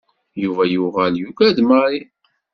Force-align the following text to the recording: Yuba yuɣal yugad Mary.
Yuba 0.43 0.63
yuɣal 0.71 1.13
yugad 1.21 1.57
Mary. 1.69 2.01